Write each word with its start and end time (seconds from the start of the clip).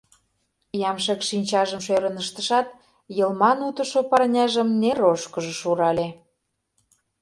Ямшык 0.89 1.21
шинчажым 1.29 1.81
шӧрын 1.85 2.15
ыштышат, 2.23 2.67
йылман 3.17 3.59
утышо 3.67 3.99
парняжым 4.09 4.67
неррожышкыжо 4.81 5.53
шурале. 5.61 6.07